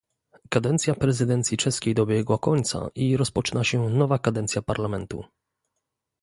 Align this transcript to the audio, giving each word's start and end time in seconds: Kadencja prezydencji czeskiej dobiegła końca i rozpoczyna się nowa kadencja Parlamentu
Kadencja 0.49 0.93
prezydencji 0.95 1.57
czeskiej 1.57 1.93
dobiegła 1.93 2.37
końca 2.37 2.89
i 2.95 3.17
rozpoczyna 3.17 3.63
się 3.63 3.89
nowa 3.89 4.19
kadencja 4.19 4.61
Parlamentu 4.61 5.23